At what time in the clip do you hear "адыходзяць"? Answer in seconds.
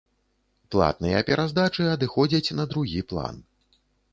1.97-2.55